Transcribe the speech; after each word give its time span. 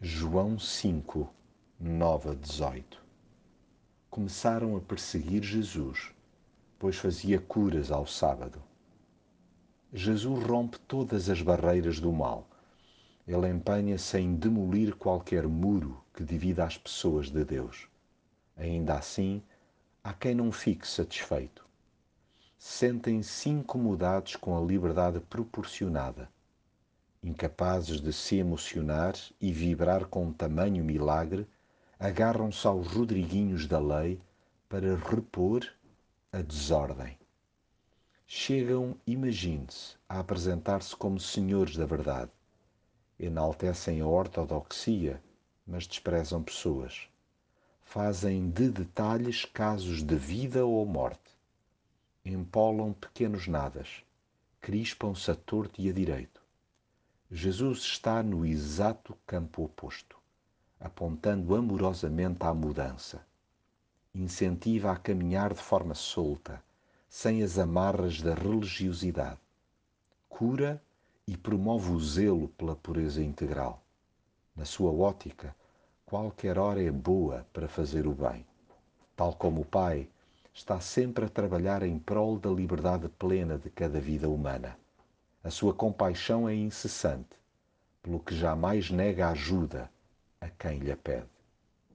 João 0.00 0.60
5, 0.60 1.28
9 1.80 2.30
a 2.30 2.34
18 2.34 3.02
Começaram 4.08 4.76
a 4.76 4.80
perseguir 4.80 5.42
Jesus, 5.42 6.12
pois 6.78 6.94
fazia 6.94 7.40
curas 7.40 7.90
ao 7.90 8.06
sábado. 8.06 8.62
Jesus 9.92 10.46
rompe 10.46 10.78
todas 10.86 11.28
as 11.28 11.42
barreiras 11.42 11.98
do 11.98 12.12
mal. 12.12 12.48
Ele 13.26 13.48
empenha-se 13.48 14.16
em 14.18 14.36
demolir 14.36 14.94
qualquer 14.94 15.48
muro 15.48 16.00
que 16.14 16.22
divida 16.22 16.64
as 16.64 16.78
pessoas 16.78 17.28
de 17.28 17.44
Deus. 17.44 17.88
Ainda 18.56 18.98
assim, 18.98 19.42
há 20.04 20.12
quem 20.12 20.32
não 20.32 20.52
fique 20.52 20.86
satisfeito. 20.86 21.66
Sentem-se 22.56 23.48
incomodados 23.48 24.36
com 24.36 24.56
a 24.56 24.60
liberdade 24.60 25.18
proporcionada 25.18 26.30
incapazes 27.22 28.00
de 28.00 28.12
se 28.12 28.36
emocionar 28.36 29.14
e 29.40 29.52
vibrar 29.52 30.06
com 30.06 30.32
tamanho 30.32 30.84
milagre, 30.84 31.46
agarram-se 31.98 32.66
aos 32.66 32.86
Rodriguinhos 32.88 33.66
da 33.66 33.78
lei 33.78 34.20
para 34.68 34.96
repor 34.96 35.66
a 36.32 36.40
desordem. 36.40 37.18
Chegam, 38.26 38.94
imagine-se, 39.06 39.96
a 40.08 40.20
apresentar-se 40.20 40.94
como 40.94 41.18
senhores 41.18 41.76
da 41.76 41.86
verdade. 41.86 42.30
Enaltecem 43.18 44.00
a 44.00 44.06
ortodoxia, 44.06 45.20
mas 45.66 45.86
desprezam 45.86 46.42
pessoas. 46.42 47.08
Fazem 47.82 48.50
de 48.50 48.68
detalhes 48.68 49.44
casos 49.44 50.02
de 50.02 50.14
vida 50.14 50.64
ou 50.64 50.84
morte. 50.86 51.36
Empolam 52.24 52.92
pequenos 52.92 53.48
nadas. 53.48 54.04
Crispam-se 54.60 55.30
a 55.30 55.34
torto 55.34 55.80
e 55.80 55.88
a 55.88 55.92
direito 55.92 56.47
Jesus 57.30 57.80
está 57.80 58.22
no 58.22 58.46
exato 58.46 59.14
campo 59.26 59.62
oposto, 59.62 60.16
apontando 60.80 61.54
amorosamente 61.54 62.42
à 62.46 62.54
mudança. 62.54 63.22
Incentiva 64.14 64.92
a 64.92 64.96
caminhar 64.96 65.52
de 65.52 65.60
forma 65.60 65.94
solta, 65.94 66.62
sem 67.06 67.42
as 67.42 67.58
amarras 67.58 68.22
da 68.22 68.32
religiosidade. 68.32 69.38
Cura 70.26 70.82
e 71.26 71.36
promove 71.36 71.90
o 71.92 72.00
zelo 72.00 72.48
pela 72.48 72.74
pureza 72.74 73.22
integral. 73.22 73.82
Na 74.56 74.64
sua 74.64 74.90
ótica, 74.90 75.54
qualquer 76.06 76.58
hora 76.58 76.82
é 76.82 76.90
boa 76.90 77.46
para 77.52 77.68
fazer 77.68 78.06
o 78.06 78.14
bem. 78.14 78.46
Tal 79.14 79.34
como 79.34 79.60
o 79.60 79.66
Pai, 79.66 80.08
está 80.54 80.80
sempre 80.80 81.26
a 81.26 81.28
trabalhar 81.28 81.82
em 81.82 81.98
prol 81.98 82.38
da 82.38 82.48
liberdade 82.48 83.06
plena 83.10 83.58
de 83.58 83.68
cada 83.68 84.00
vida 84.00 84.30
humana. 84.30 84.78
A 85.44 85.50
sua 85.50 85.72
compaixão 85.72 86.48
é 86.48 86.54
incessante, 86.54 87.36
pelo 88.02 88.20
que 88.20 88.36
jamais 88.36 88.90
nega 88.90 89.28
ajuda 89.30 89.90
a 90.40 90.48
quem 90.48 90.78
lhe 90.78 90.94
pede. 90.96 91.37